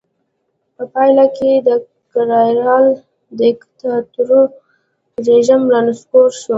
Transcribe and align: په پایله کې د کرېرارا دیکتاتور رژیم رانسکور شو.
په 0.75 0.83
پایله 0.93 1.25
کې 1.37 1.51
د 1.67 1.69
کرېرارا 2.11 2.77
دیکتاتور 3.39 4.43
رژیم 5.27 5.61
رانسکور 5.73 6.29
شو. 6.41 6.49